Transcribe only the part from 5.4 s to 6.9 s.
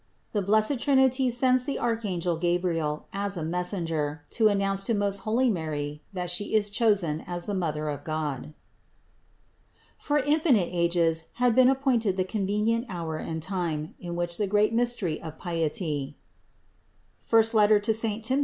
MARY THAT SHE IS